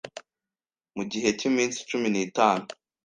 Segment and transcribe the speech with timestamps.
[0.95, 2.65] mu gihe cy'iminsi cumi nitanu